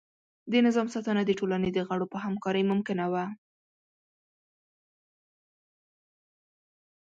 [0.51, 3.25] د نظام ساتنه د ټولنې د غړو په همکارۍ ممکنه وه.